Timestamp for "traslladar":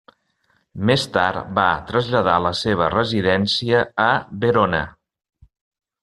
1.91-2.37